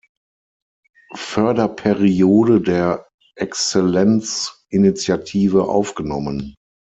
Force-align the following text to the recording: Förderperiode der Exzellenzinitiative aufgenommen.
Förderperiode 1.15 2.59
der 2.59 3.05
Exzellenzinitiative 3.35 5.65
aufgenommen. 5.65 6.55